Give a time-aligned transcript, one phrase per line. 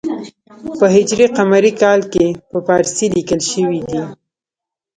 [0.79, 1.11] په ه ق
[1.81, 4.01] کال کې په پارسي لیکل شوی دی.